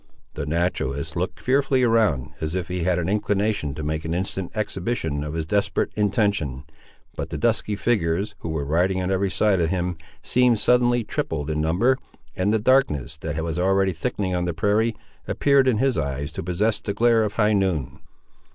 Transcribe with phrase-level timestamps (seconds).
[0.33, 4.49] The naturalist looked fearfully around, as if he had an inclination to make an instant
[4.55, 6.63] exhibition of his desperate intention;
[7.15, 11.51] but the dusky figures, who were riding on every side of him, seemed suddenly tripled
[11.51, 11.99] in number,
[12.35, 14.95] and the darkness, that was already thickening on the prairie,
[15.27, 17.99] appeared in his eyes to possess the glare of high noon.